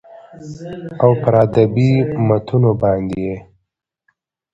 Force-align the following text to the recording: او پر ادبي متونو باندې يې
او 1.03 1.11
پر 1.21 1.33
ادبي 1.43 1.91
متونو 2.27 2.71
باندې 2.81 3.17
يې 3.25 3.37